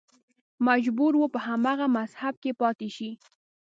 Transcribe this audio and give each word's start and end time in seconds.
مجبور 0.67 1.13
و 1.17 1.23
په 1.33 1.39
هماغه 1.47 1.87
مذهب 1.97 2.33
کې 2.43 2.51
پاتې 2.61 2.87
شي 2.95 3.11